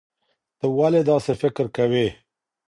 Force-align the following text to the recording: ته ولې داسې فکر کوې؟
ته 0.59 0.65
ولې 0.77 1.01
داسې 1.09 1.33
فکر 1.41 1.65
کوې؟ 1.75 2.07